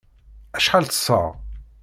[0.57, 1.25] Acḥal ṭṭseɣ?